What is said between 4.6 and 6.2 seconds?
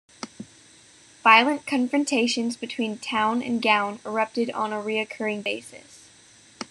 a recurring basis.